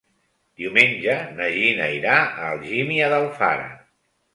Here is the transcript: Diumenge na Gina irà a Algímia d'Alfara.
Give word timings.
Diumenge 0.61 1.19
na 1.41 1.51
Gina 1.59 1.93
irà 2.01 2.19
a 2.25 2.51
Algímia 2.51 3.15
d'Alfara. 3.17 3.75